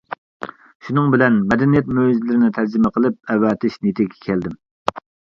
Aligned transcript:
شۇنىڭ 0.85 1.09
بىلەن 1.15 1.35
مەدەنىيەت 1.51 1.91
مۆجىزىلىرىنى 1.97 2.49
تەرجىمە 2.55 2.91
قىلىپ 2.95 3.33
ئەۋەتىش 3.35 3.75
نىيىتىگە 3.83 4.17
كەلدىم. 4.25 4.57